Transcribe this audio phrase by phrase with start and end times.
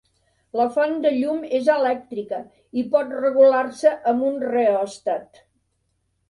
[0.59, 2.39] La font de llum és elèctrica
[2.83, 5.45] i pot regular-se amb un reòstat.